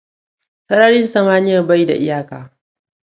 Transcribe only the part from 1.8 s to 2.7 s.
da iyaka.